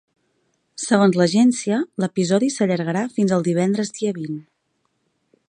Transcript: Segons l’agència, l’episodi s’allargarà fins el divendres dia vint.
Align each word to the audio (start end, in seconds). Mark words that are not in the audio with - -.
Segons 0.83 1.19
l’agència, 1.21 1.77
l’episodi 2.05 2.49
s’allargarà 2.55 3.05
fins 3.19 3.35
el 3.39 3.47
divendres 3.51 3.95
dia 4.01 4.17
vint. 4.19 4.43